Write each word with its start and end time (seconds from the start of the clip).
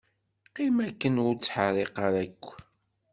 Qqim 0.47 0.75
akken 0.87 1.15
ur 1.25 1.33
ttḥerrik 1.35 1.95
ara 2.05 2.19
akk. 2.25 2.43